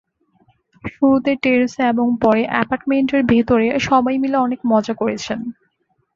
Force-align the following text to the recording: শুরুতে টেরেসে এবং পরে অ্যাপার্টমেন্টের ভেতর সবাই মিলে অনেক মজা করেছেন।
শুরুতে 0.91 1.31
টেরেসে 1.43 1.81
এবং 1.91 2.07
পরে 2.21 2.41
অ্যাপার্টমেন্টের 2.47 3.21
ভেতর 3.31 3.59
সবাই 3.87 4.15
মিলে 4.17 4.37
অনেক 4.37 4.59
মজা 4.71 4.93
করেছেন। 4.93 5.39